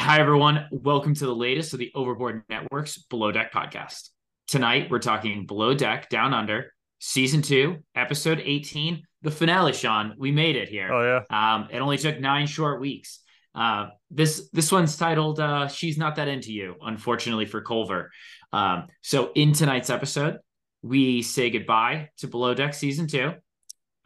[0.00, 0.66] Hi, everyone.
[0.70, 4.08] Welcome to the latest of the Overboard Network's Below Deck podcast.
[4.48, 10.14] Tonight, we're talking Below Deck Down Under, Season 2, Episode 18, the finale, Sean.
[10.16, 10.90] We made it here.
[10.90, 11.54] Oh, yeah.
[11.54, 13.20] Um, it only took nine short weeks.
[13.54, 18.10] Uh, this this one's titled uh, "She's Not That Into You." Unfortunately for Culver.
[18.54, 20.38] Um, so in tonight's episode,
[20.80, 23.34] we say goodbye to Below Deck Season Two.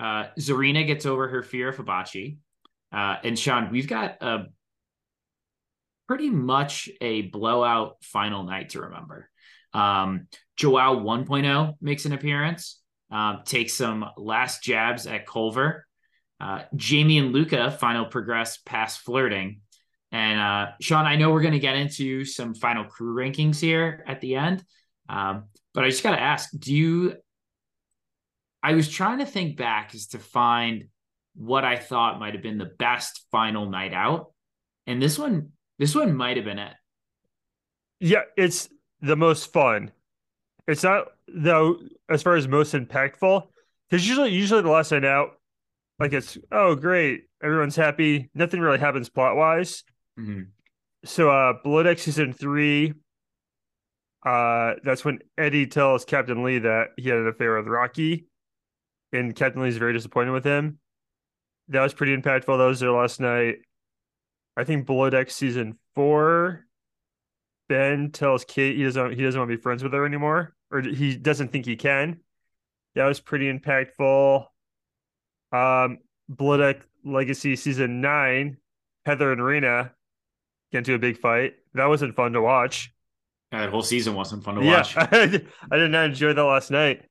[0.00, 2.38] Uh, Tzarina gets over her fear of Hibachi,
[2.92, 4.46] uh, and Sean, we've got a
[6.06, 9.30] pretty much a blowout final night to remember.
[9.72, 15.86] Um, Joao 1.0 makes an appearance, um, takes some last jabs at Culver.
[16.40, 19.60] Uh, Jaimee and Luka final progress past flirting.
[20.14, 24.04] And uh, Sean, I know we're going to get into some final crew rankings here
[24.06, 24.64] at the end,
[25.08, 27.14] um, but I just got to ask: Do you?
[28.62, 30.84] I was trying to think back as to find
[31.34, 34.32] what I thought might have been the best final night out,
[34.86, 36.72] and this one this one might have been it.
[38.00, 38.68] Yeah, it's
[39.00, 39.92] the most fun.
[40.66, 43.48] It's not though as far as most impactful.
[43.88, 45.32] Because usually usually the last night out,
[45.98, 48.30] like it's oh great, everyone's happy.
[48.34, 49.84] Nothing really happens plot wise.
[50.18, 50.42] Mm-hmm.
[51.04, 52.94] So uh Below Deck season three,
[54.26, 58.26] uh that's when Eddie tells Captain Lee that he had an affair with Rocky.
[59.12, 60.78] And Captain Lee's very disappointed with him.
[61.68, 62.58] That was pretty impactful.
[62.58, 63.58] That was their last night.
[64.56, 66.66] I think Below Deck season four,
[67.68, 70.80] Ben tells Kate he doesn't he doesn't want to be friends with her anymore, or
[70.80, 72.20] he doesn't think he can.
[72.94, 74.46] That was pretty impactful.
[75.52, 75.98] Um,
[76.34, 78.58] Below Deck Legacy season nine,
[79.04, 79.90] Heather and Rayna
[80.72, 81.54] get into a big fight.
[81.74, 82.92] That wasn't fun to watch.
[83.50, 84.96] That whole season wasn't fun to yeah, watch.
[84.96, 87.02] I did not enjoy that last night.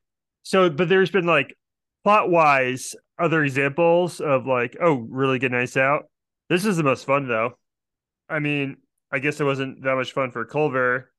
[0.44, 1.56] So, but there's been like
[2.04, 6.06] plot wise other examples of like, oh, really good nights out.
[6.50, 7.58] This is the most fun though.
[8.30, 8.78] I mean,
[9.12, 11.12] I guess it wasn't that much fun for Culver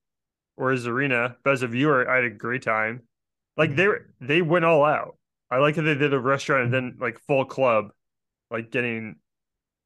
[0.57, 3.03] or Tzarina, but as a viewer, I had a great time.
[3.57, 3.77] Like mm.
[3.77, 5.17] they were, they went all out.
[5.51, 7.91] I like that they did a restaurant and then like full club,
[8.51, 9.17] like getting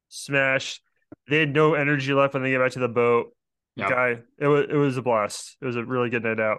[0.08, 0.82] smashed.
[1.28, 3.34] They had no energy left when they get back to the boat.
[3.76, 3.90] Yep.
[3.90, 5.56] Guy, it was it was a blast.
[5.60, 6.58] It was a really good night out.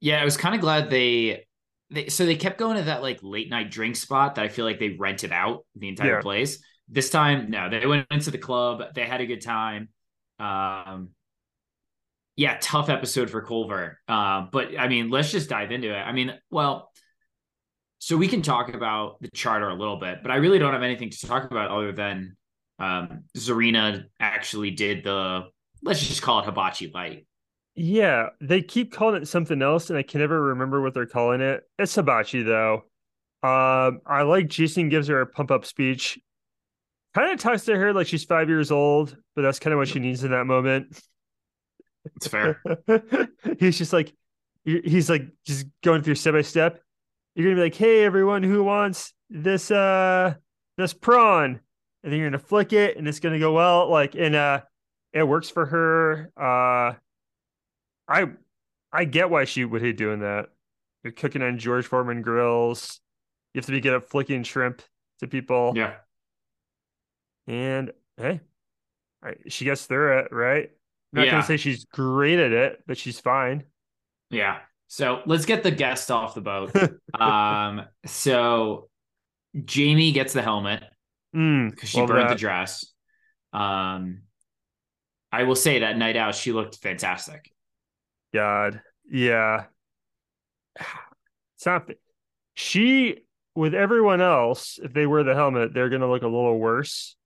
[0.00, 1.44] Yeah, I was kind of glad they
[1.90, 4.64] they so they kept going to that like late night drink spot that I feel
[4.64, 6.20] like they rented out the entire Yeah.
[6.20, 6.62] place.
[6.88, 8.82] This time, no, they went into the club.
[8.94, 9.88] They had a good time.
[10.38, 11.10] Um,
[12.36, 13.98] yeah, tough episode for Culver.
[14.06, 16.00] Uh, but I mean, let's just dive into it.
[16.00, 16.90] I mean, well,
[17.98, 20.84] so we can talk about the charter a little bit, but I really don't have
[20.84, 22.36] anything to talk about other than
[22.78, 25.46] um, Tzarina actually did the
[25.82, 27.26] let's just call it hibachi light.
[27.74, 31.40] Yeah, they keep calling it something else, and I can never remember what they're calling
[31.40, 31.62] it.
[31.78, 32.84] It's hibachi though.
[33.42, 36.18] Um, I like Jason gives her a pump up speech.
[37.14, 39.88] Kind of talks to her like she's five years old, but that's kind of what
[39.88, 41.00] she needs in that moment.
[42.16, 42.62] It's fair.
[43.58, 44.12] he's just like,
[44.64, 46.80] he's like just going through step by step.
[47.34, 50.34] You're gonna be like, "Hey, everyone, who wants this uh
[50.76, 51.60] this prawn?"
[52.02, 53.88] And then you're gonna flick it, and it's gonna go well.
[53.88, 54.62] Like, and uh,
[55.12, 56.32] it works for her.
[56.36, 56.94] Uh,
[58.08, 58.26] I
[58.92, 60.48] I get why she would hate doing that.
[61.04, 63.00] You're cooking on George Foreman grills.
[63.54, 64.82] You have to be good at flicking shrimp
[65.20, 65.72] to people.
[65.76, 65.94] yeah.
[67.48, 68.40] And hey,
[69.22, 70.70] I- she gets through it, right?
[71.12, 71.32] Not Yeah.
[71.32, 73.64] gonna say she's great at it, but she's fine.
[74.30, 74.60] Yeah.
[74.86, 76.72] So let's get the guest off the boat.
[77.20, 78.88] um, so
[79.56, 80.84] Jaimee gets the helmet
[81.34, 82.34] Mm, because she love burned that.
[82.34, 82.86] the dress.
[83.52, 84.22] Um,
[85.32, 87.50] I will say that night out, she looked fantastic.
[88.32, 88.80] God,
[89.10, 89.64] yeah.
[91.56, 91.90] It's not.
[92.54, 93.24] She
[93.56, 97.16] with everyone else, if they wear the helmet, they're gonna look a little worse.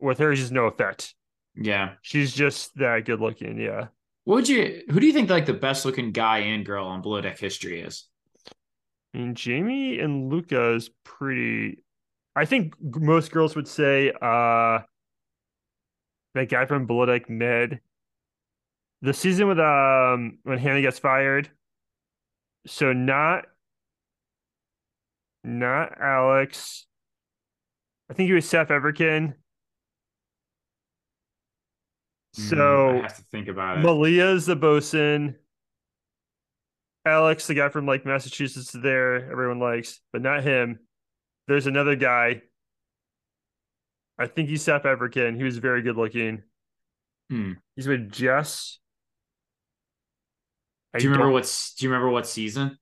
[0.00, 1.14] With her, just no effect.
[1.54, 1.94] Yeah.
[2.02, 3.58] She's just that good looking.
[3.58, 3.88] Yeah.
[4.24, 4.82] What would you?
[4.90, 7.80] Who do you think like the best looking guy and girl on Below Deck history
[7.80, 8.06] is?
[9.14, 11.82] I mean, Jaimee and Luka is pretty.
[12.36, 14.80] I think most girls would say uh
[16.34, 17.80] that guy from Below Deck Med.
[19.02, 21.50] The season with um when Hannah gets fired.
[22.66, 23.46] So not
[25.42, 26.86] not Alex.
[28.10, 29.34] I think he was Seth Everkin.
[32.36, 33.82] Mm, So I have to think about it.
[33.82, 35.36] Malia's the bosun.
[37.06, 39.30] Alex, the guy from like Massachusetts, there.
[39.30, 40.80] Everyone likes, but not him.
[41.48, 42.42] There's another guy.
[44.18, 45.34] I think he's South African.
[45.34, 46.42] He was very good looking.
[47.30, 47.52] Hmm.
[47.74, 48.78] He's with Jess.
[50.92, 51.74] I Do you remember what's?
[51.74, 52.78] Do you remember what season?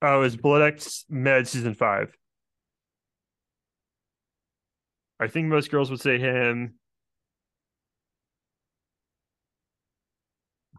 [0.00, 0.80] Oh, it was Below Deck
[1.10, 2.16] Med season five.
[5.20, 6.77] I think most girls would say him.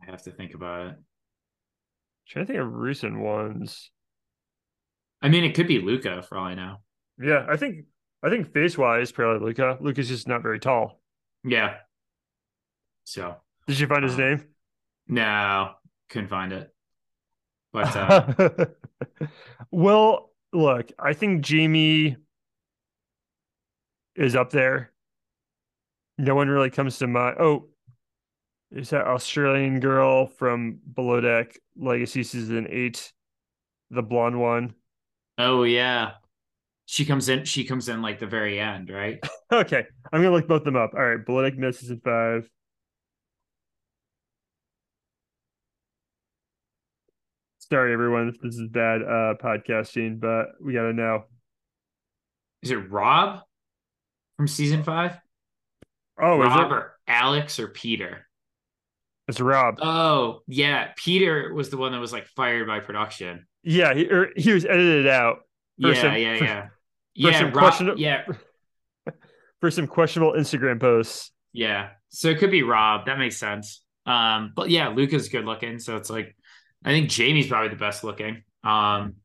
[0.10, 0.96] I have to think about it.
[2.28, 3.92] trying to think of recent ones.
[5.22, 6.78] I mean, it could be Luka for all I know.
[7.22, 7.86] Yeah, I think
[8.24, 9.78] I think face wise, probably Luka.
[9.82, 11.00] Luka's just not very tall.
[11.44, 11.76] Yeah.
[13.04, 13.36] So
[13.68, 14.48] Did you find his Uh, name?
[15.08, 15.74] no,
[16.10, 16.74] couldn't find it.
[17.72, 18.66] But uh,
[19.72, 22.16] well, look, I think Jaimee
[24.16, 24.92] is up there.
[26.18, 27.38] No one really comes to mind.
[27.40, 27.68] Oh,
[28.72, 33.12] is that Australian girl from Below Deck Legacy season eight,
[33.90, 34.74] the blonde one?
[35.38, 36.12] oh yeah,
[36.86, 37.46] she comes in.
[37.46, 39.20] She comes in like the very end, right?
[39.52, 39.84] Okay,
[40.14, 40.92] I'm gonna look both them up.
[40.94, 42.48] All right, Below Deck Med season five.
[47.58, 51.26] Sorry, everyone, if this is bad uh podcasting, but we gotta know.
[52.62, 53.42] Is it Rob
[54.38, 55.18] from season five?
[56.22, 56.60] Oh, is it?
[56.60, 58.28] or Alex or Peter?
[59.30, 59.78] It's Rob.
[59.82, 63.46] Oh yeah, Peter was the one that was like fired by production.
[63.64, 65.38] Yeah, he, or he was edited out
[65.82, 66.62] For yeah, some- yeah, for- yeah.
[66.64, 66.70] for
[67.14, 68.26] Yeah, Rob, questionable- yeah,
[69.62, 71.32] for some questionable Instagram posts.
[71.54, 71.92] yeah.
[72.12, 73.06] So it could be Rob.
[73.06, 73.84] That makes sense.
[74.08, 76.36] Um, but yeah, Luka's good looking, so it's like
[76.84, 78.42] I think Jaimee's probably the best looking.
[78.64, 79.18] Um,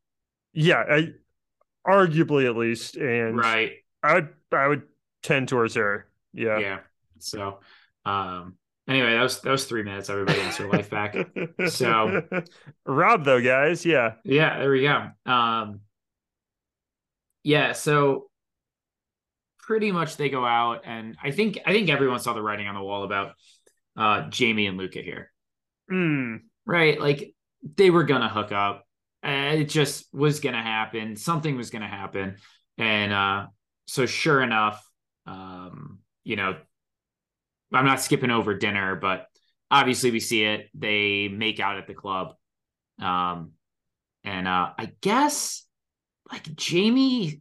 [0.52, 1.08] Yeah, I,
[1.86, 3.72] arguably at least, and right.
[4.02, 4.82] I would I would
[5.22, 6.06] tend towards her.
[6.34, 6.58] Yeah.
[6.58, 6.78] Yeah.
[7.20, 7.60] So
[8.04, 8.56] um
[8.88, 10.08] anyway, that was that was three minutes.
[10.10, 11.16] Everybody gets their life back.
[11.68, 12.22] So-
[12.86, 15.08] Rob though, guys, yeah, Yeah, there we go.
[15.30, 15.80] Um
[17.42, 18.28] yeah, so
[19.60, 22.74] pretty much they go out and I think I think everyone saw the writing on
[22.74, 23.32] the wall about
[23.96, 25.30] uh Jaimee and Luka here.
[25.90, 27.00] mm, Right?
[27.00, 27.34] Like
[27.76, 28.84] they were gonna hook up.
[29.22, 31.16] It just was gonna happen.
[31.16, 32.36] Something was gonna happen.
[32.78, 33.46] And uh
[33.86, 34.82] so sure enough,
[35.26, 36.56] um, you know,
[37.72, 39.26] I'm not skipping over dinner, but
[39.70, 40.68] obviously we see it.
[40.74, 42.34] They make out at the club.
[43.00, 43.52] Um
[44.24, 45.66] and uh I guess
[46.30, 47.40] like Jaimee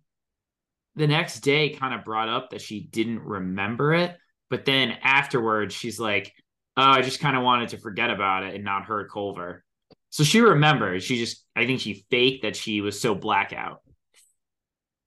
[0.96, 4.16] the next day kind of brought up that she didn't remember it,
[4.50, 6.34] but then afterwards she's like,
[6.78, 9.64] "Oh, I just kind of wanted to forget about it and not hurt Culver."
[10.10, 11.04] So she remembers.
[11.04, 13.82] She just, I think she faked that she was so blackout.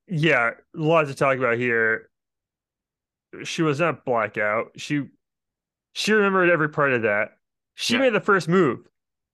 [0.09, 2.09] yeah, a lot to talk about here.
[3.45, 4.73] She was not blackout.
[4.77, 5.07] She
[5.93, 7.31] she remembered every part of that.
[7.75, 8.01] She Yeah.
[8.01, 8.81] made the first move.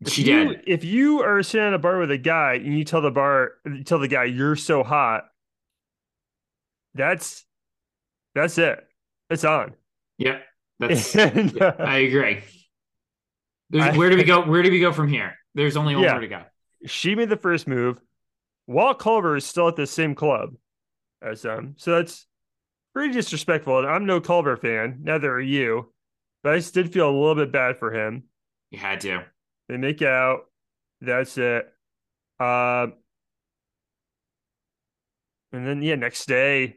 [0.00, 0.64] If She you, did.
[0.66, 3.52] If you are sitting at a bar with a guy and you tell the bar,
[3.64, 5.25] you tell the guy you're so hot,
[6.94, 7.44] that's
[8.34, 8.84] that's it.
[9.31, 9.75] It's on.
[10.19, 10.43] Yep,
[10.81, 11.16] that's.
[11.16, 12.43] And, yeah, uh, I agree.
[13.70, 14.43] There's, I- where do we go?
[14.43, 15.34] Where do we go from here?
[15.54, 16.12] There's only one Yeah.
[16.12, 16.43] more to go.
[16.87, 18.00] she made the first move.
[18.66, 20.54] Walt Culver is still at the same club
[21.20, 22.26] as them, so that's
[22.94, 23.79] pretty disrespectful.
[23.79, 25.93] And I'm no Culver fan, neither are you,
[26.43, 28.25] but I just did feel a little bit bad for him.
[28.71, 29.25] You had to.
[29.69, 30.47] They make out.
[31.00, 31.66] That's it.
[32.40, 32.95] Um,
[35.52, 36.76] and then yeah, next day,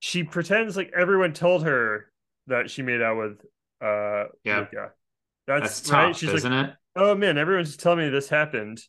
[0.00, 2.12] she pretends like everyone told her
[2.46, 3.40] that she made out with
[3.80, 4.60] uh Yeah.
[4.60, 4.92] Luka.
[5.46, 6.06] That's, That's right.
[6.08, 6.74] tough, She's like, isn't it?
[6.96, 8.82] oh man, everyone's telling me this happened.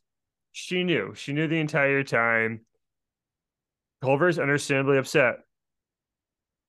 [0.51, 1.13] She knew.
[1.15, 2.61] She knew the entire time.
[4.01, 5.37] Culver's understandably upset.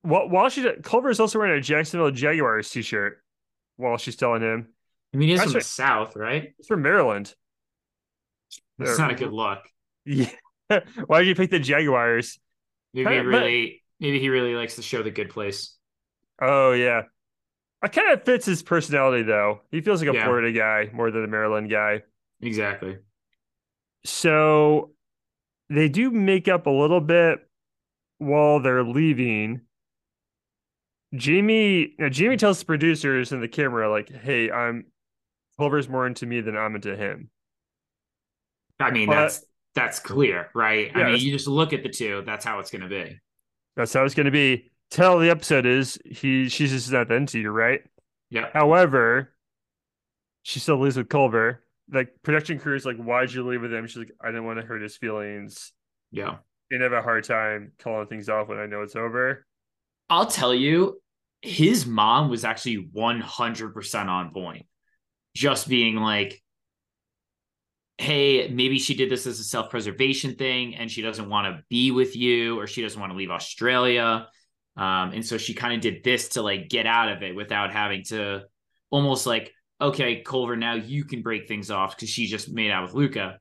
[0.03, 3.23] While, while she Culver's also wearing a Jacksonville Jaguars t-shirt
[3.77, 4.69] while she's telling him
[5.13, 5.65] I mean, he's That's from the.
[5.65, 6.53] South, right?
[6.57, 7.35] He's from Maryland.
[8.79, 9.59] It's not a good look.
[10.05, 10.31] Yeah.
[11.07, 12.39] Why did you pick the Jaguars?
[12.95, 15.77] Maybe Kinda- he really, maybe he really likes to show the good place.
[16.41, 17.03] Oh yeah.
[17.83, 19.63] It kind of fits his personality though.
[19.71, 20.25] He feels like a Yeah.
[20.25, 22.03] Florida guy more than a Maryland guy.
[22.41, 22.99] Exactly.
[24.05, 24.93] So
[25.69, 27.41] they do make up a little bit
[28.19, 29.63] while they're leaving.
[31.15, 34.87] Jaimee now Jaimee tells the producers and the camera, like, hey, I'm
[35.59, 37.31] Culver's more into me than I'm into him.
[38.79, 40.91] I mean, But- that's that's clear, right?
[40.95, 42.23] Yeah, I mean, you just look at the two.
[42.27, 43.21] That's how it's going to be.
[43.77, 44.71] That's how it's gonna be.
[44.91, 47.83] Tell the episode is he she's just not into you, right?
[48.31, 48.51] Yeah.
[48.53, 49.33] However,
[50.43, 51.63] she still lives with Culver.
[51.93, 53.87] Like production crew is like, why'd you leave with him?
[53.87, 55.73] She's like, I didn't want to hurt his feelings.
[56.11, 56.39] Yeah.
[56.73, 59.47] And have a hard time calling things off when I know it's over.
[60.11, 61.01] I'll tell you,
[61.41, 64.67] his mom was actually 100% on point.
[65.35, 66.43] Just being like,
[67.97, 71.63] hey, maybe she did this as a self preservation thing and she doesn't want to
[71.69, 74.27] be with you or she doesn't want to leave Australia.
[74.77, 77.73] Um, and so she kind of did this to like get out of it without
[77.73, 78.45] having to
[78.91, 82.85] almost like, okay, Culver, now you can break things off because she just made out
[82.85, 83.39] with Luka.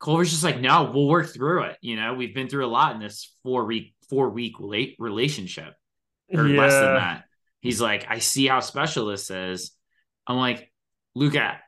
[0.00, 1.78] Culver's just like, no, we'll work through it.
[1.80, 5.72] You know, we've been through a lot in this four week, four week late relationship
[6.30, 6.60] or yeah.
[6.60, 7.24] less than that.
[7.60, 9.72] He's like, I see how special this is.
[10.26, 10.70] I'm like,
[11.14, 11.58] Luka,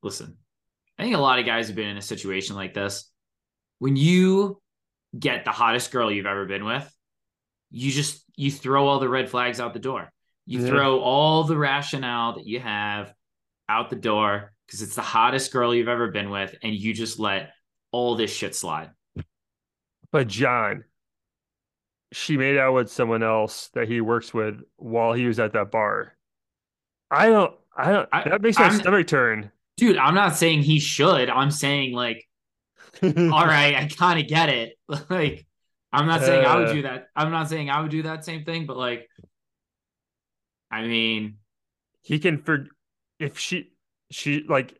[0.00, 0.36] listen,
[0.96, 3.10] I think a lot of guys have been in a situation like this.
[3.80, 4.60] When you
[5.18, 6.88] get the hottest girl you've ever been with,
[7.72, 10.12] you just you throw all the red flags out the door.
[10.46, 10.68] You yeah.
[10.68, 13.12] throw all the rationale that you have
[13.68, 17.18] out the door because it's the hottest girl you've ever been with, and you just
[17.18, 17.50] let
[17.90, 18.90] all this shit slide.
[20.12, 20.84] But John,
[22.12, 25.70] she made out with someone else that he works with while he was at that
[25.70, 26.16] bar.
[27.10, 29.50] I don't I don't I, that makes my I'm, stomach turn.
[29.76, 31.28] Dude, I'm not saying he should.
[31.28, 32.28] I'm saying like
[33.02, 34.78] all right, I kind of get it.
[35.10, 35.46] like
[35.92, 36.72] I'm not saying uh, I would uh.
[36.72, 37.08] do that.
[37.16, 39.08] I'm not saying I would do that same thing, but like
[40.70, 41.38] I mean
[42.02, 42.66] he can for
[43.18, 43.72] if she
[44.10, 44.78] she like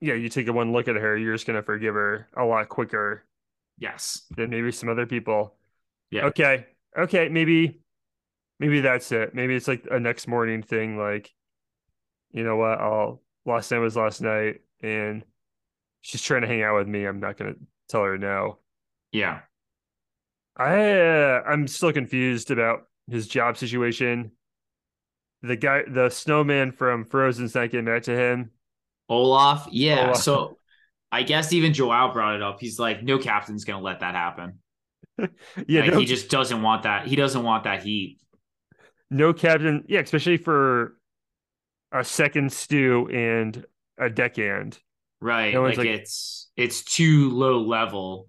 [0.00, 2.68] yeah, you take a one look at her, you're just gonna forgive her a lot
[2.68, 3.24] quicker.
[3.78, 4.22] Yes.
[4.36, 5.54] Than maybe some other people.
[6.10, 6.26] Yeah.
[6.26, 6.66] Okay.
[6.96, 7.28] Okay.
[7.28, 7.80] Maybe,
[8.58, 9.34] maybe that's it.
[9.34, 10.98] Maybe it's like a next morning thing.
[10.98, 11.32] Like,
[12.32, 12.80] you know what?
[12.80, 15.24] I'll last night was last night, and
[16.00, 17.04] she's trying to hang out with me.
[17.04, 17.54] I'm not gonna
[17.88, 18.58] tell her no.
[19.12, 19.40] Yeah.
[20.56, 24.32] I uh, I'm still confused about his job situation.
[25.42, 28.50] The guy, the snowman from Frozen's not getting back to him.
[29.08, 30.08] Olaf, yeah.
[30.08, 30.16] Olaf.
[30.18, 30.58] So
[31.10, 32.60] I guess even Joao brought it up.
[32.60, 34.58] He's like, no captain's gonna let that happen.
[35.66, 37.06] yeah, like, no, he just doesn't want that.
[37.06, 38.18] He doesn't want that heat.
[39.10, 40.96] No captain, yeah, especially for
[41.92, 43.64] a second stew and
[43.98, 44.78] a deckhand.
[45.20, 45.52] Right.
[45.52, 48.26] No like, like it's it's too low level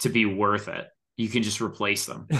[0.00, 0.88] to be worth it.
[1.16, 2.28] You can just replace them.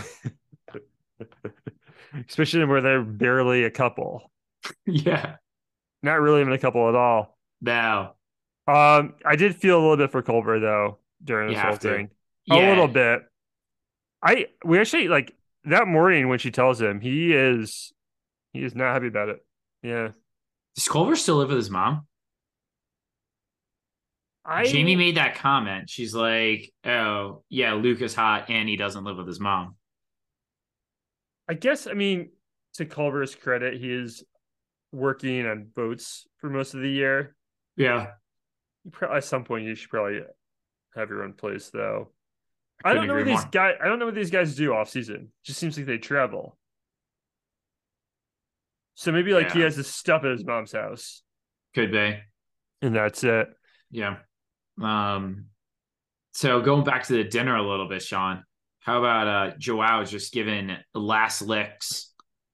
[2.29, 4.31] especially where they're barely a couple.
[4.87, 5.37] yeah.
[6.03, 7.37] Not really even a couple at all.
[7.61, 8.15] No.
[8.67, 11.79] Um, I did feel a little bit for Culver though during this whole to.
[11.79, 12.11] thing.
[12.47, 12.69] Yeah.
[12.69, 13.23] A little bit.
[14.23, 15.35] I we actually like
[15.65, 17.93] that morning when she tells him he is
[18.53, 19.45] he is not happy about it.
[19.83, 20.09] Yeah.
[20.75, 22.07] Does Culver still live with his mom?
[24.45, 25.91] I Jaimee made that comment.
[25.91, 29.77] She's like, "Oh, yeah, Luke is hot and he doesn't live with his mom."
[31.49, 32.31] I guess I mean
[32.75, 34.25] to Culver's credit, he is
[34.93, 37.37] working on boats for most of the year.
[37.77, 38.13] Yeah.
[39.03, 40.21] At some point, you should probably
[40.95, 42.13] have your own place, though.
[42.85, 43.75] I, don't know what these guys.
[43.83, 45.33] I don't know what these guys do off season.
[45.45, 46.57] Just seems like they travel.
[48.95, 49.55] So maybe like yeah.
[49.55, 51.23] he has the stuff at his mom's house.
[51.75, 52.19] Could be.
[52.83, 53.49] And that's it.
[53.91, 54.17] Yeah.
[54.81, 55.47] Um.
[56.33, 58.45] So going back to the dinner a little bit, Sean.
[58.81, 62.13] How about uh Joao just giving last licks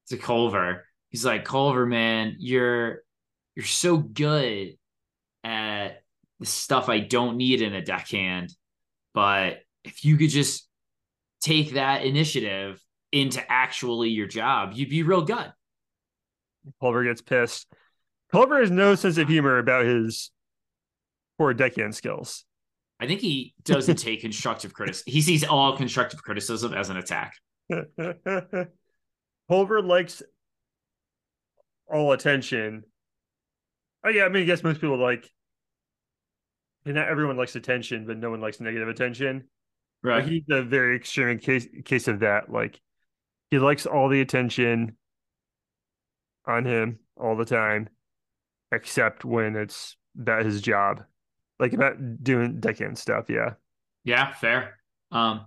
[0.08, 0.86] to Culver?
[1.10, 3.02] He's like, Culver, man, you're
[3.54, 4.76] you're so good
[5.44, 6.02] at
[6.40, 8.52] the stuff I don't need in a deckhand,
[9.12, 10.68] but if you could just
[11.40, 12.80] take that initiative
[13.12, 15.52] into actually your job, you'd be real good.
[16.80, 17.66] Culver gets pissed.
[18.32, 20.30] Culver has no sense of humor about his
[21.38, 22.44] poor deckhand skills.
[23.00, 25.12] I think he doesn't take constructive criticism.
[25.12, 27.34] He sees all constructive criticism as an attack.
[29.48, 30.22] Culver likes
[31.92, 32.84] all attention.
[34.04, 35.28] Oh yeah, I mean, I guess most people like.
[36.86, 39.48] And not everyone likes attention, but no one likes negative attention.
[40.04, 40.24] Right.
[40.28, 42.50] he's a very extreme case case of that.
[42.50, 42.78] Like
[43.50, 44.96] he likes all the attention
[46.46, 47.88] on him all the time,
[48.70, 51.02] except when it's about his job.
[51.58, 53.54] Like about doing deckhand stuff, yeah.
[54.04, 54.76] Yeah, fair.
[55.10, 55.46] Um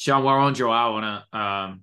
[0.00, 1.80] Sean, while on Joao, I want to, um,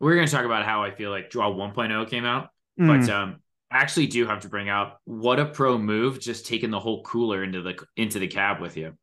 [0.00, 2.48] we're going to talk about how I feel like Joao 1.0 came out,
[2.80, 2.86] mm.
[2.86, 6.70] but um, I actually do have to bring out what a pro move just taking
[6.70, 8.96] the whole cooler into the into the cab with you.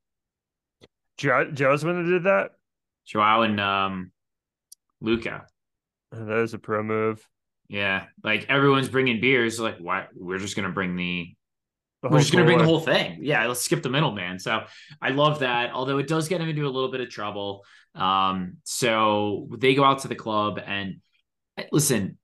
[1.19, 2.53] Joe, Joe's one that did that.
[3.05, 4.11] Joao and um,
[5.01, 5.45] Luka.
[6.11, 7.23] That is a pro move.
[7.69, 9.59] Yeah, like everyone's bringing beers.
[9.59, 10.07] Like, why?
[10.15, 11.35] We're just gonna bring the.
[12.03, 13.19] We're just gonna bring the whole thing.
[13.21, 14.39] Yeah, let's skip the middleman.
[14.39, 14.63] So
[15.01, 15.71] I love that.
[15.71, 17.63] Although it does get him into a little bit of trouble.
[17.93, 21.01] Um, so they go out to the club and
[21.57, 22.17] eh, listen.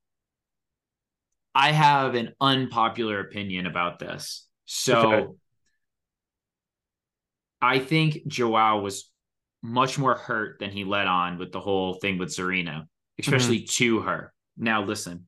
[1.54, 4.48] I have an unpopular opinion about this.
[4.66, 5.28] So Okay.
[7.62, 9.10] I think Joao was
[9.64, 12.86] much more hurt than he let on with the whole thing with Tzarina,
[13.20, 14.34] especially to her.
[14.56, 15.26] Now listen,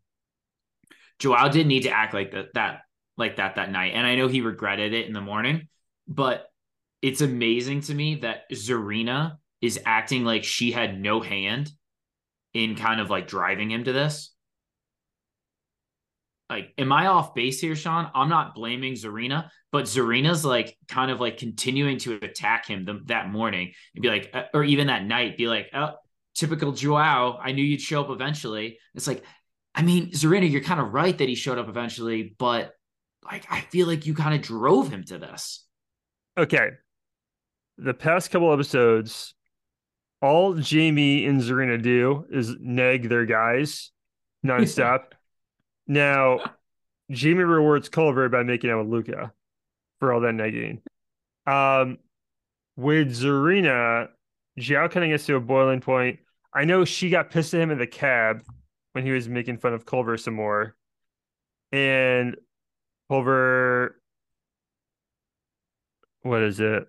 [1.18, 2.82] Joao didn't need to act like that that
[3.19, 5.67] like that that night, and I know he regretted it in the morning,
[6.07, 6.47] but
[7.01, 11.71] it's amazing to me that Tzarina is acting like she had no hand
[12.53, 14.33] in kind of like driving him to this.
[16.49, 18.09] Like, am I off base here, Sean?
[18.15, 23.01] I'm not blaming Tzarina, but Tzarina's like kind of like continuing to attack him the,
[23.05, 25.91] that morning and be like, uh, or even that night, be like, oh,
[26.33, 27.38] typical Joao.
[27.39, 28.79] I knew you'd show up eventually.
[28.95, 29.23] It's like,
[29.75, 32.73] I mean, Tzarina, you're kind of right that he showed up eventually, but
[33.23, 35.65] like, I feel like you kind of drove him to this.
[36.38, 36.69] Okay.
[37.77, 39.33] The past couple episodes,
[40.21, 43.91] all Jaimee and Tzarina do is nag their guys
[44.45, 45.11] nonstop.
[45.88, 46.39] now,
[47.11, 49.33] Jaimee rewards Culver by making out with Luka
[49.99, 50.81] for all that nagging.
[51.47, 51.97] Um,
[52.75, 54.09] with Tzarina,
[54.57, 56.19] Joao kind of gets to a boiling point.
[56.53, 58.43] I know she got pissed at him in the cab
[58.93, 60.75] when he was making fun of Culver some more.
[61.71, 62.35] And
[63.09, 63.99] Culver,
[66.21, 66.87] what is it?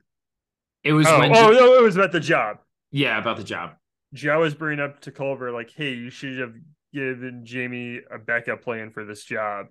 [0.84, 2.58] It was Oh, when, oh no, it was about the job.
[2.90, 3.72] yeah, about the job.
[4.12, 6.54] Joe was bringing up to Culver like, "Hey, you should have
[6.92, 9.66] given Jaimee a backup plan for this job,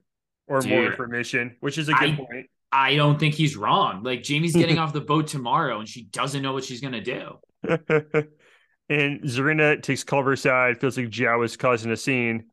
[0.48, 2.50] or more Dude, information," which is a good I- point.
[2.72, 4.04] I don't think he's wrong.
[4.04, 7.40] Like Jaimee's getting off the boat tomorrow and she doesn't know what she's gonna do.
[7.64, 12.46] and Tzarina takes Culver's side, feels like Joao is causing a scene,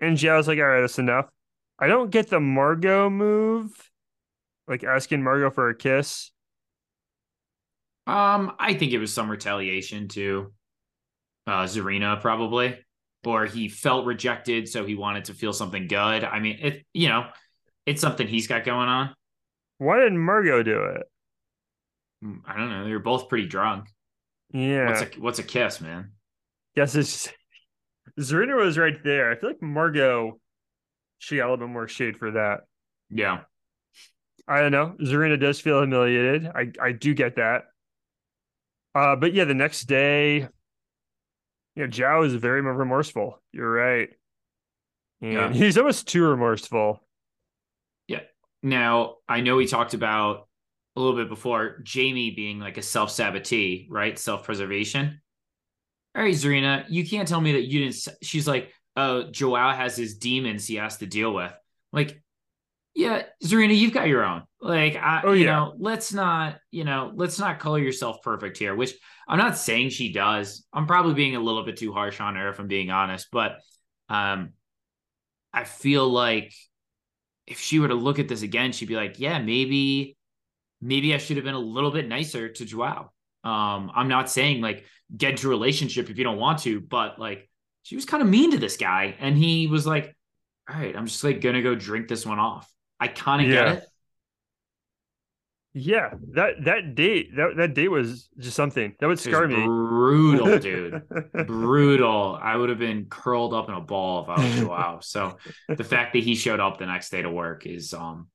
[0.00, 1.26] and Joao's like, "All right, that's enough."
[1.78, 3.90] I don't get the Margot move,
[4.66, 6.32] like asking Margot for a kiss.
[8.06, 10.52] Um, I think it was some retaliation to
[11.46, 12.78] uh Tzarina, probably.
[13.24, 16.24] Or he felt rejected, so he wanted to feel something good.
[16.24, 17.26] I mean, it you know,
[17.84, 19.14] it's something he's got going on.
[19.78, 21.02] Why didn't Margot do it?
[22.24, 22.84] Mm, I don't know.
[22.84, 23.88] They were both pretty drunk.
[24.52, 26.12] Yeah, What's a what's a kiss, man?
[26.74, 27.28] Yes, it's
[28.18, 29.30] Tzarina was right there.
[29.30, 30.40] I feel like Margot,
[31.18, 32.60] she got a little bit more shade for that.
[33.10, 33.40] Yeah.
[34.46, 34.94] I don't know.
[35.00, 36.46] Tzarina does feel humiliated.
[36.46, 37.64] I I do get that.
[38.94, 40.48] Uh, but yeah, the next day,
[41.76, 43.40] yeah, Joao is very remorseful.
[43.52, 44.08] You're right,
[45.20, 45.52] and Yeah.
[45.52, 47.06] he's almost too remorseful.
[48.08, 48.22] Yeah.
[48.62, 50.48] Now, I know we talked about
[50.96, 54.18] a little bit before Jaimee being like a self sabotee, right?
[54.18, 55.20] Self preservation.
[56.16, 58.08] All right, Tzarina, you can't tell me that you didn't.
[58.22, 61.52] She's like, oh, Joao has his demons he has to deal with.
[61.92, 62.20] Like,
[62.94, 64.42] yeah, Tzarina, you've got your own.
[64.60, 65.54] Like, I, Oh, you yeah.
[65.54, 68.92] know, let's not, you know, let's not color yourself perfect here, which
[69.28, 70.66] I'm not saying she does.
[70.72, 73.60] I'm probably being a little bit too harsh on her if I'm being honest, but
[74.08, 74.50] um,
[75.52, 76.52] I feel like
[77.46, 80.16] if she were to look at this again, she'd be like, yeah, maybe,
[80.80, 83.12] maybe I should have been a little bit nicer to Joao.
[83.44, 84.84] Um, I'm not saying like
[85.16, 87.47] get into a relationship if you don't want to, but like
[87.88, 90.14] she was kind of mean to this guy, and he was like,
[90.68, 92.70] all right, I'm just like gonna go drink this one off.
[93.00, 93.64] I kind of Yeah.
[93.64, 93.84] get it.
[95.72, 99.54] Yeah, that that date that that date was just something that would scar me.
[99.54, 101.02] brutal, dude.
[101.46, 102.38] brutal.
[102.40, 104.98] I would have been curled up in a ball if I was Joao.
[105.02, 105.38] So
[105.76, 108.28] the fact that he showed up the next day to work is um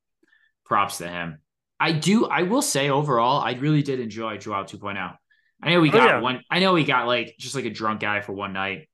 [0.65, 1.39] props to him.
[1.79, 5.17] I do I will say overall, I really did enjoy Joao 2.0.
[5.61, 6.19] I know we Oh, got yeah.
[6.21, 8.87] one I know we got like just like a drunk guy for one night.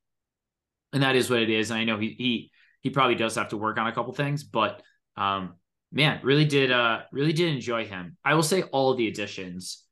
[0.92, 1.70] And that is what it is.
[1.70, 2.50] And I know he he
[2.80, 4.82] he probably does have to work on a couple things, but
[5.16, 5.54] um
[5.92, 8.16] man, really did uh really did enjoy him.
[8.24, 9.84] I will say all the additions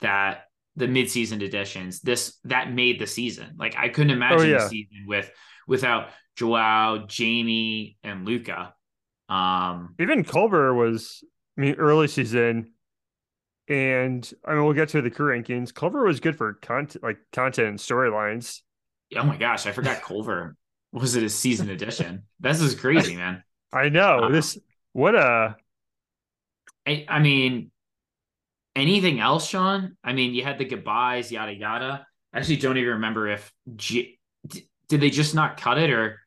[0.00, 0.44] that
[0.76, 3.56] the midseason additions this that made the season.
[3.58, 4.58] Like I couldn't imagine Oh, yeah.
[4.64, 5.30] the season with
[5.66, 8.74] without Joao, Jaimee, and Luka.
[9.28, 11.22] Um Even Culver was,
[11.58, 12.72] I mean, early season,
[13.68, 15.74] and I mean, we'll get to the crew rankings.
[15.74, 18.60] Culver was good for content, like content and storylines.
[19.16, 20.56] Oh my gosh, I forgot Culver
[20.92, 22.24] was it a season edition.
[22.40, 23.42] This is crazy, man.
[23.72, 24.58] I know Uh, this.
[24.92, 25.56] What a
[26.86, 27.70] I, I mean,
[28.74, 29.96] anything else, Sean?
[30.02, 32.06] I mean, you had the goodbyes, yada yada.
[32.32, 34.16] I actually don't even remember if did
[34.88, 36.20] they just not cut it, or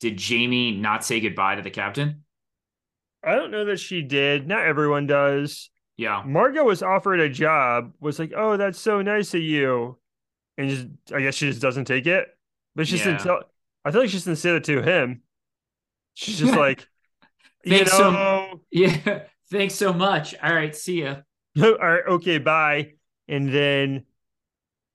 [0.00, 2.24] did Jaimee not say goodbye to the captain?
[3.24, 4.46] I don't know that she did.
[4.48, 5.70] Not everyone does.
[5.96, 7.92] Yeah, Margot was offered a job.
[8.00, 9.98] Was like, oh, that's so nice of you,
[10.58, 12.28] and just I guess she just doesn't take it.
[12.74, 13.04] But she Yeah.
[13.04, 13.42] didn't tell.
[13.84, 15.22] I feel like she doesn't say that to him.
[16.14, 16.86] She's just like,
[17.64, 19.24] you Thanks so- know, Yeah.
[19.50, 20.34] Thanks so much.
[20.42, 20.74] All right.
[20.74, 21.16] See ya.
[21.62, 22.92] all right, okay, bye.
[23.28, 24.04] And then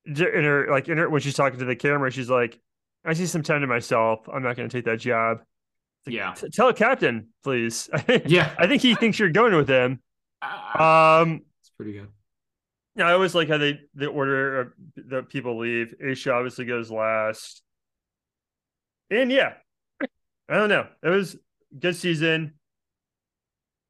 [0.06, 2.60] in her like in her when she's talking to the camera, she's like,
[3.06, 4.28] I see some time to myself.
[4.32, 5.40] I'm not gonna take that job.
[6.06, 6.34] Like, Yeah.
[6.34, 7.90] "T- Tell captain, please.
[8.26, 8.54] Yeah.
[8.58, 10.02] I think he thinks you're going with him.
[10.42, 12.08] Ah, Um it's pretty good.
[12.98, 15.94] Yeah, I always like how they the order of the people leave.
[16.04, 17.62] Aesha obviously goes last.
[19.12, 19.54] And yeah,
[20.02, 20.88] I don't know.
[21.04, 21.38] It was
[21.80, 22.56] good season.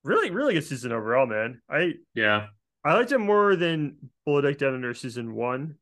[0.04, 1.62] Really, really good season overall, man.
[1.70, 2.48] I Yeah.
[2.84, 5.76] I liked it more than Below Deck Down Under season one.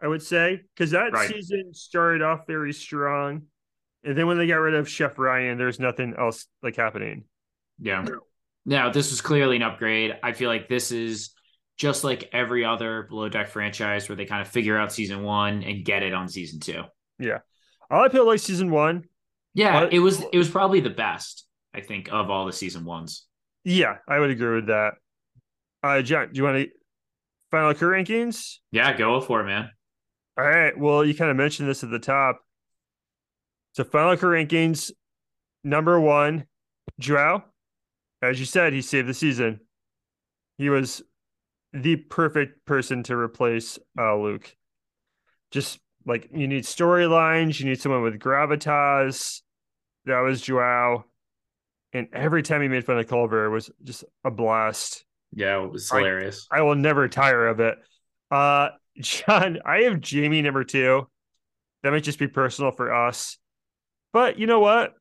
[0.00, 1.28] I would say because that Right.
[1.28, 3.46] season started off very strong,
[4.04, 7.24] and then when they got rid of Chef Ryan, there's nothing else like happening.
[7.78, 8.06] Yeah.
[8.64, 10.18] Now, this was clearly an upgrade.
[10.22, 11.30] I feel like this is
[11.76, 15.62] just like every other Below Deck franchise where they kind of figure out season one
[15.62, 16.82] and get it on season two.
[17.18, 17.38] Yeah.
[17.90, 19.04] I people like season one.
[19.54, 23.24] Yeah, it was it was probably the best, I think, of all the season ones.
[23.64, 24.94] Yeah, I would agree with that.
[25.82, 26.68] Uh, John, do you want to
[27.50, 28.56] final career rankings?
[28.70, 29.70] Yeah, go for it, man.
[30.38, 30.76] All right.
[30.76, 32.40] Well, you kind of mentioned this at the top.
[33.72, 34.90] So final career rankings,
[35.64, 36.44] number one,
[36.98, 37.44] Joao.
[38.20, 39.60] As you said, he saved the season.
[40.58, 41.02] He was
[41.82, 44.54] the perfect person to replace uh, Luke.
[45.50, 49.42] Just like you need storylines, you need someone with gravitas.
[50.04, 51.04] That was Joao.
[51.92, 55.04] And every time he made fun of Culver was just a blast.
[55.32, 56.46] Yeah, it was hilarious.
[56.50, 57.78] I will never tire of it.
[58.30, 61.06] Uh John, I have Jaimee number two.
[61.82, 63.38] That might just be personal for us.
[64.12, 64.94] But you know what?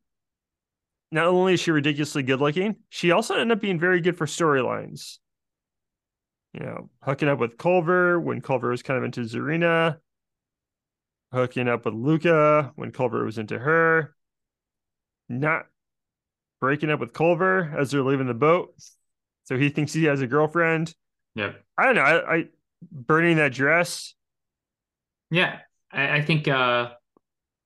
[1.11, 4.25] Not only is she ridiculously good looking, she also ended up being very good for
[4.25, 5.19] storylines.
[6.57, 9.97] You know, hooking up with Culver when Culver was kind of into Tzarina,
[11.33, 14.15] hooking up with Luka when Culver was into her,
[15.27, 15.65] not
[16.61, 18.73] breaking up with Culver as they're leaving the boat.
[19.43, 20.95] So he thinks he has a girlfriend.
[21.35, 21.61] Yep.
[21.77, 22.01] I don't know.
[22.01, 22.45] I, I
[22.89, 24.15] burning that dress.
[25.29, 25.59] Yeah.
[25.91, 26.91] I, I think uh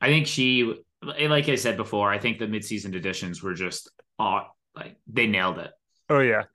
[0.02, 4.48] I think she like I said before, I think the mid-season editions were just aw
[4.76, 5.72] like they nailed it.
[6.10, 6.46] Oh yeah.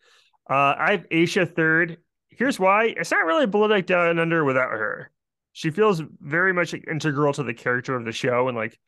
[0.51, 1.99] Uh, I have Aesha third.
[2.37, 2.95] Here's why.
[2.97, 5.11] It's not really Below Deck Down Under without her.
[5.53, 8.79] She feels very much integral to the character of the show and like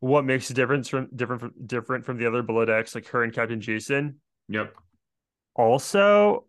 [0.00, 3.22] what makes a difference from different from different from the other Below Decks, like her
[3.22, 4.20] and Captain Jason.
[4.48, 4.74] Yep.
[5.54, 6.44] Also,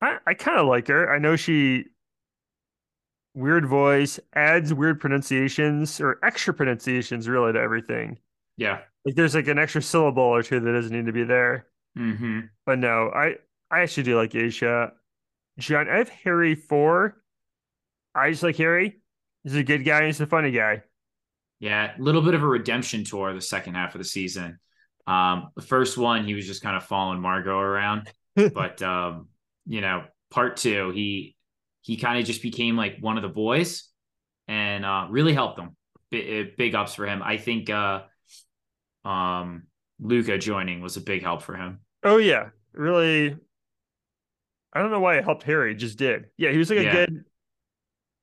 [0.00, 1.12] I, I kind of like her.
[1.12, 1.84] I know she
[3.34, 8.18] weird voice, adds weird pronunciations or extra pronunciations really to everything.
[8.56, 8.80] Yeah.
[9.04, 11.66] Like there's like an extra syllable or two that doesn't need to be there.
[11.96, 12.40] Mm-hmm.
[12.66, 13.36] But no, I
[13.70, 14.92] I actually do like Aesha.
[15.58, 17.20] John, I have Harry four.
[18.14, 19.00] I just like Harry.
[19.44, 20.06] He's a good guy.
[20.06, 20.82] He's a funny guy.
[21.60, 24.58] Yeah, a little bit of a redemption tour the second half of the season.
[25.06, 29.28] Um, the first one, he was just kind of following Margot around, but um,
[29.66, 31.34] you know, part two, he
[31.80, 33.88] he kind of just became like one of the boys,
[34.46, 35.76] and uh, really helped them.
[36.10, 37.22] Big, big ups for him.
[37.22, 38.02] I think uh,
[39.04, 39.64] um,
[40.00, 41.80] Luka joining was a big help for him.
[42.04, 43.36] Oh yeah, really.
[44.78, 45.72] I don't know why it helped Harry.
[45.72, 46.26] it Just did.
[46.36, 46.92] Yeah, he was like a Yeah.
[47.06, 47.24] good.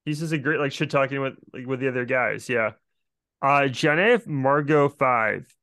[0.05, 2.47] He's just a great like shit talking with like with the other guys.
[2.47, 2.71] Yeah.
[3.43, 3.67] Uh, I
[4.27, 5.53] Margot five.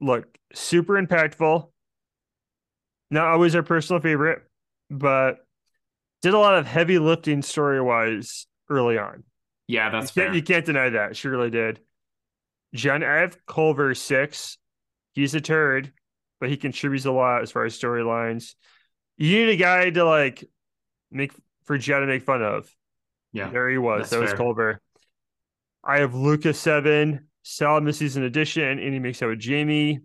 [0.00, 1.70] Look, super impactful.
[3.10, 4.42] Not always our personal favorite,
[4.90, 5.38] but
[6.22, 9.24] did a lot of heavy lifting story wise early on.
[9.68, 10.34] Yeah, that's you, can't, fair.
[10.36, 11.16] you can't deny that.
[11.16, 11.80] She really did.
[12.74, 14.56] I Culver six.
[15.14, 15.92] He's a turd,
[16.40, 18.54] but he contributes a lot as far as storylines.
[19.22, 20.44] You need a guy to like
[21.12, 21.30] make
[21.62, 22.68] for Jen to make fun of.
[23.32, 24.10] Yeah, There he was.
[24.10, 24.32] that was.
[24.32, 24.80] Culver.
[25.84, 30.00] I have Lucas seven, solid mid-season addition, and he makes out with Jaimee.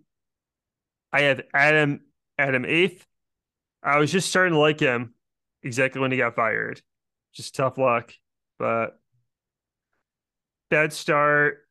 [1.12, 2.02] I have Adam
[2.38, 3.04] Adam eighth.
[3.82, 5.14] I was just starting to like him
[5.64, 6.80] exactly when he got fired.
[7.32, 8.14] Just tough luck,
[8.56, 9.00] but
[10.70, 11.66] bad start.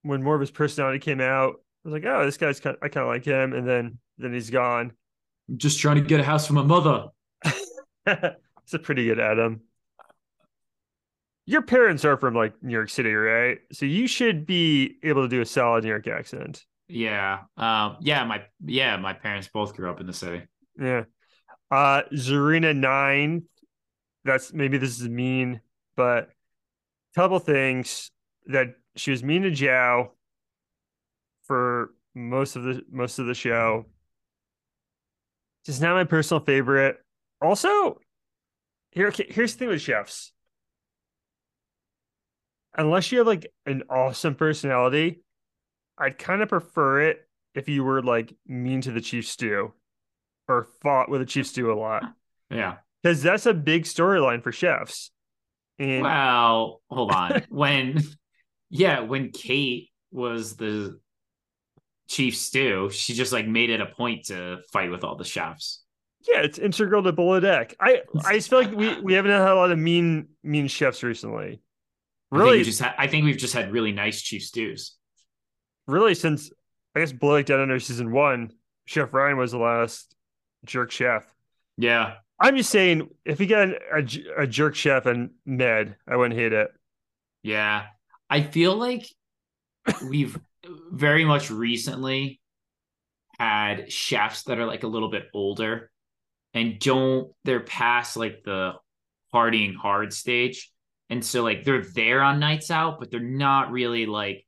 [0.00, 2.74] When more of his personality came out, I was like, "Oh, this guy's kind.
[2.74, 4.92] of, I kind of like him," and then then he's gone.
[5.48, 7.06] I'm just trying to get a house for my mother.
[8.06, 9.60] it's a pretty good Adam.
[11.46, 13.58] Your parents are from like New York City, right?
[13.72, 16.64] So you should be able to do a solid New York accent.
[16.88, 20.42] Yeah, um, yeah, my yeah, my parents both grew up in the city.
[20.78, 21.04] Yeah.
[21.70, 23.44] Uh Tzarina nine.
[24.24, 25.60] That's maybe this is mean,
[25.96, 26.30] but
[27.14, 28.10] couple things
[28.46, 30.12] that she was mean to Joao
[31.44, 33.86] for most of the most of the show.
[35.64, 36.98] Just not my personal favorite.
[37.40, 37.98] Also,
[38.90, 40.32] here here's the thing with chefs.
[42.76, 45.22] unless you have like an awesome personality,
[45.98, 49.72] I'd kind of prefer it if you were like mean to the chief stew
[50.48, 52.02] or fought with the chief stew a lot.
[52.50, 52.76] Yeah.
[53.02, 55.10] Because that's a big storyline for chefs.
[55.78, 57.44] And Well, hold on.
[57.48, 58.02] when
[58.70, 60.98] yeah, when Kate was the
[62.08, 65.82] chief stew, she just like made it a point to fight with all the chefs.
[66.28, 67.74] yeah, it's integral to Below Deck.
[67.80, 71.02] I I just feel like we, we haven't had a lot of mean mean chefs
[71.02, 71.60] recently.
[72.32, 74.96] I think Really, just had, I think we've just had really nice chief stews.
[75.86, 76.50] really since
[76.96, 78.52] I guess Below Deck Down Under season one,
[78.86, 80.14] Chef Ryan was the last
[80.64, 81.26] jerk chef.
[81.76, 82.14] Yeah.
[82.40, 86.52] I'm just saying, if we get a, a jerk chef and Med, I wouldn't hate
[86.52, 86.68] it.
[87.42, 87.84] Yeah.
[88.28, 89.06] I feel like
[90.08, 90.36] we've
[90.90, 92.40] very much recently
[93.38, 95.90] had chefs that are like a little bit older
[96.52, 98.72] and don't they're past like the
[99.34, 100.70] partying hard stage.
[101.10, 104.46] And so like they're there on nights out, but they're not really like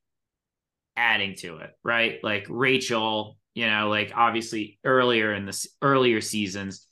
[0.97, 2.19] adding to it, right?
[2.23, 6.87] Like Rachel, you know, like obviously earlier in the earlier seasons,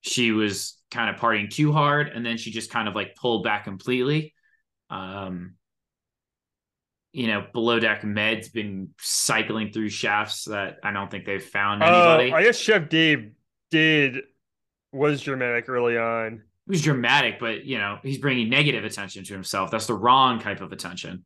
[0.00, 3.44] she was kind of partying too hard and then she just kind of like pulled
[3.44, 4.34] back completely.
[4.90, 5.54] Um,
[7.12, 11.82] you know, below deck med's been cycling through shafts that I don't think they've found
[11.82, 12.32] anybody.
[12.32, 13.30] Uh, I guess Chef Dave
[13.70, 14.18] did
[14.92, 16.34] was dramatic early on.
[16.66, 19.70] It was dramatic, but you know, he's bringing negative attention to himself.
[19.70, 21.24] That's the wrong type of attention.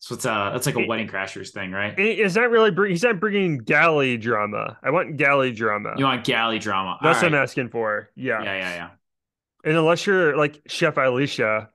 [0.00, 1.98] So it's uh that's like a It- wedding crashers thing, right?
[1.98, 2.70] He- He's not really.
[2.70, 4.76] Bring, he's not bringing galley drama.
[4.82, 5.94] I want galley drama.
[5.96, 6.98] You want galley drama?
[7.02, 8.10] That's what I'm asking for.
[8.16, 8.42] Yeah.
[8.42, 8.90] Yeah, yeah, yeah.
[9.64, 11.70] And unless you're like Chef Alicia,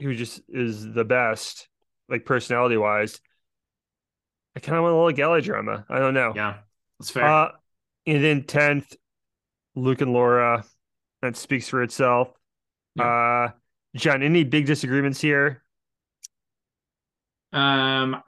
[0.00, 1.68] who just is the best,
[2.08, 3.20] like personality wise,
[4.56, 5.84] I kind of want a little galley drama.
[5.88, 6.32] I don't know.
[6.34, 6.58] Yeah,
[6.98, 7.24] that's fair.
[7.24, 7.48] Uh,
[8.06, 8.94] and then tenth,
[9.74, 10.64] Luke and Laura.
[11.22, 12.28] That speaks for itself.
[12.98, 13.48] Uh,
[13.96, 15.62] John, any big disagreements here?
[17.52, 18.22] Um,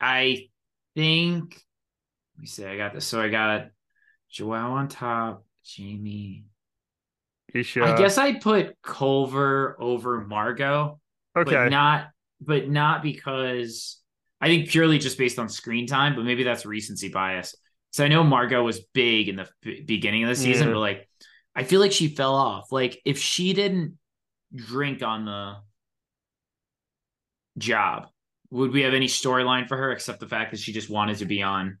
[0.00, 0.48] I
[0.94, 1.62] think.
[2.36, 2.64] Let me see.
[2.64, 3.06] I got this.
[3.06, 3.68] So I got
[4.30, 6.44] Joao on top, Jaimee.
[7.54, 7.84] Aesha.
[7.84, 11.00] I guess I put Culver over Margot,
[11.36, 11.54] Okay.
[11.54, 12.08] but not,
[12.44, 14.00] but not because
[14.40, 16.14] I think purely just based on screen time.
[16.16, 17.54] But maybe that's recency bias.
[17.92, 20.74] So I know Margot was big in the b- beginning of the season, Yeah.
[20.74, 21.08] but like
[21.54, 22.72] I feel like she fell off.
[22.72, 23.98] Like if she didn't
[24.54, 25.56] drink on the
[27.58, 28.08] job,
[28.50, 31.24] would we have any storyline for her except the fact that she just wanted to
[31.24, 31.78] be on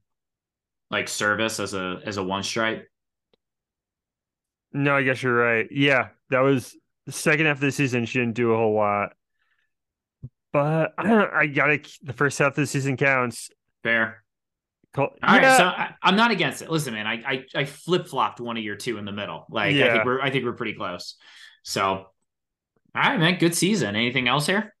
[0.90, 2.88] like service as a as a one stripe?
[4.72, 5.66] No, I guess you're right.
[5.70, 8.06] Yeah, that was the second half of the season.
[8.06, 9.12] She didn't do a whole lot,
[10.54, 11.80] but I gotta.
[12.02, 13.50] The first half of the season counts.
[13.82, 14.24] Fair.
[14.96, 16.70] All right, yeah, so I, I'm not against it.
[16.70, 19.44] Listen, man, I I, I flip flopped one of your two in the middle.
[19.50, 19.92] Like I Yeah.
[19.92, 21.16] think we're I think we're pretty close.
[21.64, 22.06] So, all
[22.94, 23.96] right, man, good season.
[23.96, 24.72] Anything else here?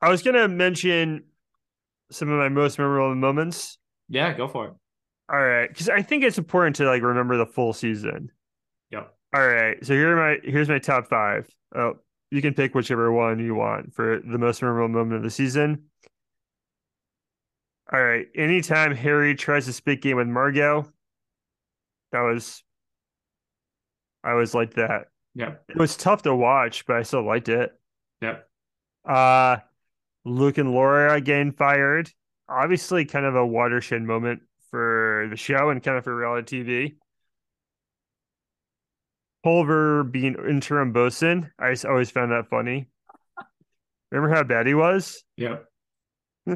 [0.00, 1.24] I was gonna mention
[2.10, 3.76] some of my most memorable moments.
[4.08, 4.72] Yeah, go for it.
[5.30, 8.32] All right, because I think it's important to like remember the full season.
[8.90, 9.14] Yep.
[9.34, 11.46] All right, so here are my here's my top five.
[11.76, 11.96] Oh,
[12.30, 15.84] you can pick whichever one you want for the most memorable moment of the season.
[17.92, 20.86] All right, anytime Harry tries to spit game with Margot,
[22.12, 22.62] that was
[24.22, 25.06] I always liked that.
[25.34, 25.64] Yep.
[25.70, 27.72] It was tough to watch, but I still liked it.
[28.20, 28.48] Yep.
[29.06, 29.58] Uh
[30.24, 32.10] Luke and Laura getting fired.
[32.48, 36.96] Obviously, kind of a watershed moment for the show and kind of for reality TV.
[39.44, 41.50] Culver being interim bosun.
[41.58, 42.88] I always found that funny.
[44.10, 45.22] Remember how bad he was?
[45.36, 45.64] Yep.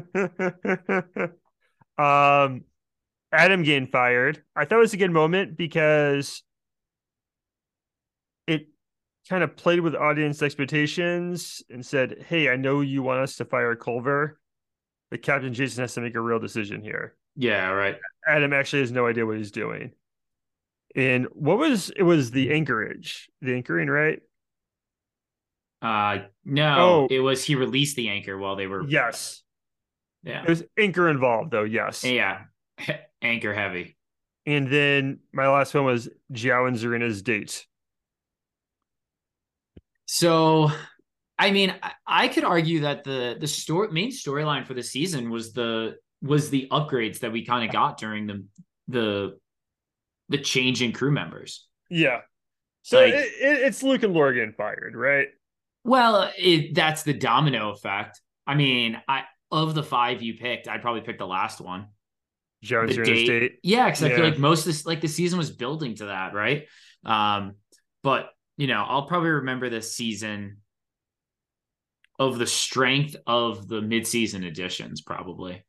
[1.97, 2.63] um
[3.31, 4.43] Adam getting fired.
[4.55, 6.43] I thought it was a good moment because
[8.47, 8.67] it
[9.29, 13.45] kind of played with audience expectations and said, Hey, I know you want us to
[13.45, 14.39] fire Culver,
[15.09, 17.15] but Captain Jason has to make a real decision here.
[17.35, 17.69] Yeah.
[17.69, 17.97] Right.
[18.27, 19.93] Adam actually has no idea what he's doing.
[20.95, 24.19] And what was it was the anchorage, the anchoring, right?
[25.81, 27.07] Uh, no, Oh.
[27.09, 28.87] it was he released the anchor while they were.
[28.87, 29.41] Yes.
[30.23, 30.43] Yeah.
[30.43, 32.03] It was anchor involved though, yes.
[32.03, 32.43] Yeah.
[33.21, 33.97] Anchor heavy.
[34.45, 37.65] And then my last one was Joao and Tzarina's date.
[40.05, 40.69] So,
[41.39, 45.29] I mean, I, I could argue that the the story main storyline for the season
[45.29, 48.45] was the was the upgrades that we kind of got during the
[48.87, 49.39] the
[50.33, 51.65] the change in crew members.
[51.89, 52.21] Yeah.
[52.81, 55.27] So Like- it, it, it's Luke and Laura getting fired, right?
[55.85, 58.19] Well, it, that's the domino effect.
[58.45, 61.87] I mean, I of the five you picked, I'd probably pick the last one.
[62.69, 63.27] And The date.
[63.27, 63.59] date.
[63.61, 66.33] Yeah, because I feel like most of this, like the season was building to that,
[66.33, 66.65] right?
[67.05, 67.55] Um,
[68.03, 70.57] but you know, I'll probably remember this season
[72.19, 75.63] of the strength of the midseason additions, probably.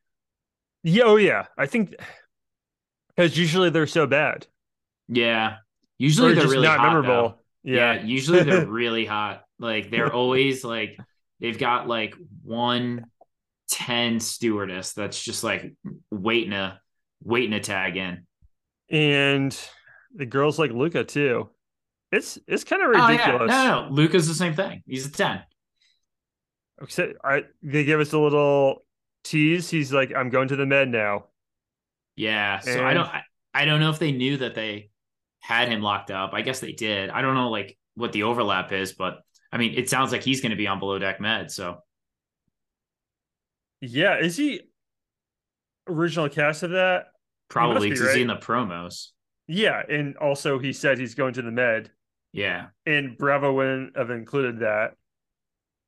[0.85, 1.47] Yeah, oh yeah.
[1.59, 1.95] I think
[3.09, 4.47] because usually they're so bad.
[5.09, 5.57] Yeah.
[5.99, 7.43] Usually Or they're really not hot, memorable.
[7.63, 7.95] Yeah.
[7.95, 8.03] Yeah.
[8.05, 9.43] Usually they're really hot.
[9.59, 10.99] Like they're always like
[11.41, 13.07] they've got like one
[13.71, 15.73] 10 stewardess that's just like
[16.11, 16.79] waiting to
[17.23, 18.27] waiting to tag in.
[18.91, 19.59] and
[20.15, 21.49] the girls like Luka too.
[22.13, 23.09] It's it's kind of Oh, yeah.
[23.09, 23.51] ridiculous.
[23.51, 23.89] No, no.
[23.91, 24.83] Luka's the same thing.
[24.87, 25.43] He's a 10.
[26.83, 28.85] Except I they give us a little
[29.23, 29.71] tease.
[29.71, 31.27] He's like, I'm going to the med now.
[32.17, 32.59] Yeah.
[32.61, 33.23] So I don't I,
[33.55, 34.91] I don't know if they knew that they
[35.45, 36.31] had him locked up.
[36.33, 37.11] I guess they did.
[37.11, 39.19] I don't know like what the overlap is, but
[39.53, 41.51] I mean it sounds like he's gonna be on below deck med.
[41.51, 41.83] So
[43.81, 44.63] Yeah, is he
[45.87, 47.07] original cast of that?
[47.51, 48.21] probably be, because he's right?
[48.23, 49.09] in the promos.
[49.47, 51.91] Yeah, and also he said he's going to the med,
[52.33, 52.69] Yeah.
[52.87, 54.95] and Bravo wouldn't have included that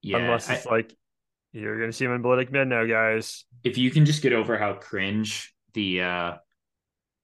[0.02, 0.18] Yeah.
[0.18, 0.94] unless I- it's like
[1.52, 3.46] you're gonna see him in below deck Med now, guys.
[3.64, 6.34] if you can just get over how cringe the uh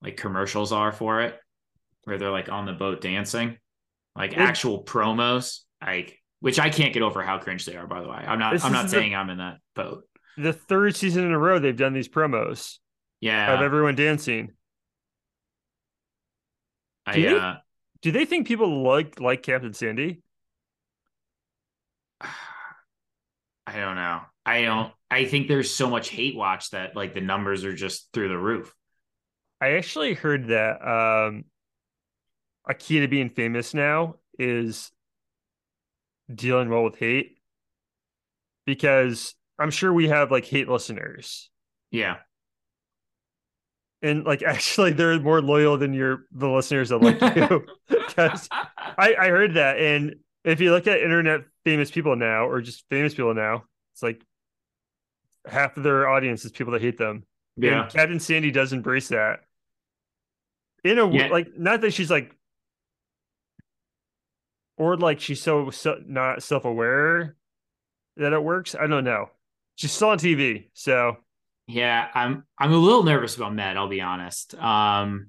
[0.00, 1.38] like commercials are for it
[2.04, 3.56] where they're like on the boat dancing
[4.16, 8.08] like actual promos like which i can't get over how cringe they are by the
[8.08, 8.16] way.
[8.16, 10.04] I'm not i'm not is the- saying i'm in that boat.
[10.36, 12.78] The third season in a row they've done these promos
[13.20, 13.54] yeah.
[13.54, 14.50] of everyone dancing.
[17.06, 17.56] i Do you- uh
[18.02, 20.22] Do they think people like like Captain Sandy?
[23.66, 24.20] i don't know.
[24.44, 28.08] I don't i think there's so much hate watch that like the numbers are just
[28.12, 28.74] through the roof.
[29.60, 31.44] I actually heard that um
[32.66, 34.92] a key to being famous now is
[36.32, 37.38] dealing well with hate
[38.66, 41.50] because I'm sure we have like hate listeners.
[41.90, 42.16] Yeah.
[44.00, 49.14] And like actually they're more loyal than your the listeners that like you because I,
[49.18, 49.78] I heard that.
[49.78, 54.02] And if you look at internet famous people now or just famous people now it's
[54.02, 54.22] like
[55.46, 57.24] half of their audience is people that hate them.
[57.56, 57.82] Yeah.
[57.84, 59.40] And Captain Sandy does embrace that.
[60.84, 61.28] In a Yeah.
[61.28, 62.34] like, not that she's like,
[64.82, 67.36] or like she's so, so not self aware
[68.16, 68.74] that it works.
[68.74, 69.30] I don't know.
[69.76, 71.16] She's still on TV, so
[71.66, 74.54] Yeah, I'm I'm a little nervous about Med, I'll be honest.
[74.56, 75.28] Um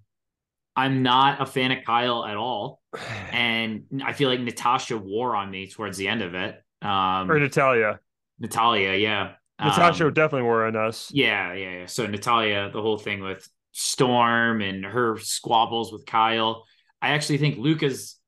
[0.75, 2.81] I'm not a fan of Kyle at all.
[3.31, 6.61] And I feel like Natasha wore on me towards the end of it.
[6.81, 7.99] Um or Natalia.
[8.39, 9.33] Natalia, yeah.
[9.59, 11.11] Natasha Um, definitely wore on us.
[11.13, 11.85] yeah, yeah, yeah.
[11.85, 16.65] So Natalia, the whole thing with Storm and her squabbles with Kyle.
[17.01, 18.19] I actually think Luka's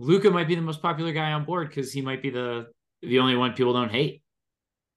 [0.00, 2.68] Luka might be the most popular guy on board because he might be the
[3.02, 4.22] the only one people don't hate.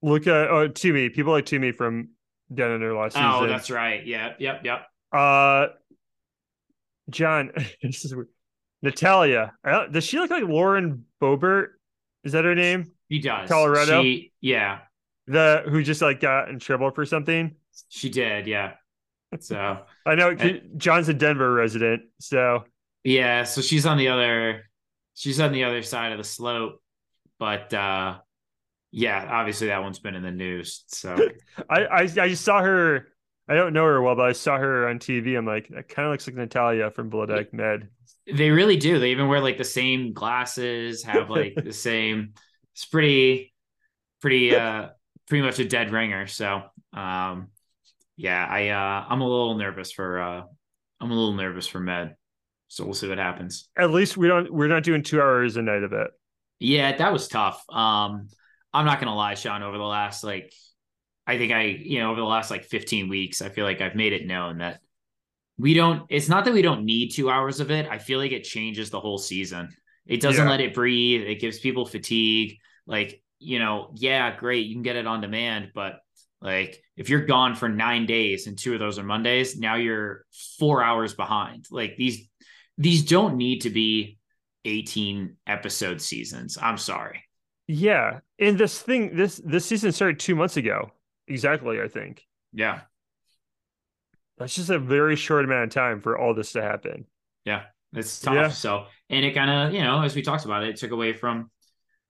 [0.02, 1.14] Luka at oh Tumi.
[1.14, 2.10] People like Tumi from
[2.50, 3.30] their last season.
[3.30, 4.06] Oh, that's right.
[4.06, 4.86] Yeah, yep, yep.
[5.12, 5.68] Uh,
[7.10, 8.30] John, this is weird.
[8.82, 9.54] Natalia.
[9.92, 11.68] Does she look like Lauren Boebert?
[12.24, 12.92] Is that her name?
[13.10, 13.50] He does.
[13.50, 14.02] Colorado?
[14.04, 14.80] She, yeah,
[15.28, 17.56] The who just like got in trouble for something.
[17.90, 18.48] she did.
[18.48, 18.74] Yeah.
[19.40, 20.60] So I know Eh.
[20.78, 22.64] John's a Denver resident, so
[23.04, 24.64] Yeah, so she's on the other
[25.16, 26.82] she's on the other side of the slope.
[27.40, 28.20] But uh
[28.92, 30.84] yeah, obviously that one's been in the news.
[30.88, 31.16] So
[31.70, 33.08] I I, I just saw her.
[33.48, 35.38] I don't know her well, but I saw her on TV.
[35.38, 37.90] I'm like, that kind of looks like Natalia from Blood Med.
[38.26, 39.00] they really do.
[39.00, 42.34] They even wear like the same glasses, have like the same
[42.74, 43.54] it's pretty
[44.22, 44.90] pretty uh
[45.28, 46.28] pretty much a dead ringer.
[46.28, 47.50] So um
[48.16, 50.44] yeah, I uh I'm a little nervous for uh
[51.00, 52.16] I'm a little nervous for Med.
[52.74, 53.70] So we'll see what happens.
[53.78, 54.52] At least we don't.
[54.52, 56.08] We're not doing two hours a night of it.
[56.60, 57.64] Yeah, that was tough.
[57.70, 58.30] Um,
[58.74, 59.62] I'm not gonna lie, Sean.
[59.62, 60.52] Over the last like,
[61.28, 63.94] I think I, you know, over the last like 15 weeks, I feel like I've
[63.94, 64.80] made it known that
[65.60, 66.08] we don't.
[66.10, 67.88] It's not that we don't need two hours of it.
[67.88, 69.70] I feel like it changes the whole season.
[70.08, 70.50] It doesn't Yeah.
[70.50, 71.22] let it breathe.
[71.22, 72.58] It gives people fatigue.
[72.88, 76.00] Like, you know, yeah, great, you can get it on demand, but
[76.42, 80.26] like if you're gone for nine days and two of those are Mondays, now you're
[80.60, 81.66] four hours behind.
[81.72, 82.28] Like these,
[82.78, 84.18] these don't need to be
[84.66, 86.58] 18 episode seasons.
[86.62, 87.24] I'm sorry.
[87.68, 90.92] Yeah, and this thing, this this season started two months ago.
[91.28, 92.82] Exactly, I think Yeah.
[94.38, 97.06] that's just a very short amount of time for all this to happen.
[97.46, 97.64] Yeah.
[97.96, 98.34] It's tough.
[98.34, 98.48] Yeah.
[98.50, 101.14] So, and it kind of, you know, as we talked about it, it took away
[101.14, 101.52] from,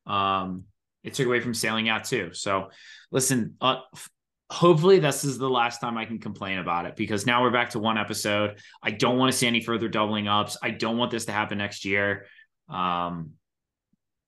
[0.06, 0.64] um,
[1.04, 2.34] it took away from Sailing Yacht too.
[2.34, 2.70] So
[3.12, 3.82] listen, uh,
[4.54, 7.72] hopefully this is the last time I can complain about it because now we're back
[7.72, 8.60] to one episode.
[8.84, 10.58] I don't want to see any further doubling ups.
[10.62, 12.28] I don't want this to happen next year.
[12.70, 13.32] Um,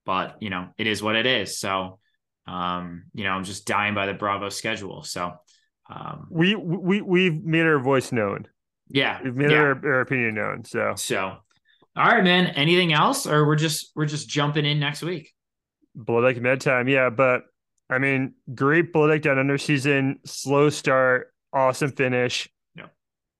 [0.05, 1.59] but you know, it is what it is.
[1.59, 1.99] So,
[2.47, 5.03] um, you know, I'm just dying by the Bravo schedule.
[5.03, 5.33] So,
[5.89, 8.47] um, We we we've made our voice known.
[8.89, 9.57] yeah, We've made yeah.
[9.57, 10.63] our, our opinion known.
[10.65, 11.37] So So,
[11.95, 12.47] all right, man.
[12.47, 15.31] Anything else, or we're just we're just jumping in next week?
[15.95, 17.09] blood like med time, yeah.
[17.09, 17.43] But
[17.89, 22.49] I mean, great Blood Down Under season, slow start, awesome finish.
[22.75, 22.87] Yeah.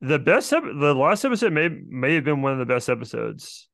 [0.01, 3.67] The best, ep- the last episode may may have been one of the best episodes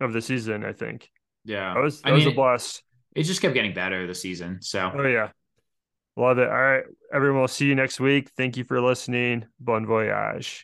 [0.00, 0.64] of the season.
[0.64, 1.10] I think
[1.44, 1.74] Yeah.
[1.74, 2.82] that was that I was mean, a blast.
[3.14, 4.58] It just kept getting better this season.
[4.62, 5.30] So Oh yeah,
[6.16, 6.48] love it.
[6.48, 7.40] All right, everyone.
[7.40, 8.30] We'll see you next week.
[8.36, 9.44] Thank you for listening.
[9.60, 10.62] Bon voyage.